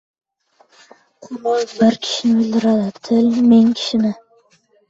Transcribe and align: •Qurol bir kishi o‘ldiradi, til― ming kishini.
•Qurol 1.25 1.67
bir 1.79 1.99
kishi 2.07 2.33
o‘ldiradi, 2.39 2.97
til― 3.11 3.31
ming 3.53 3.73
kishini. 3.83 4.15